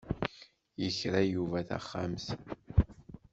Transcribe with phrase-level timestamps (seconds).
[0.83, 2.27] Yekra Yuba taxxamt.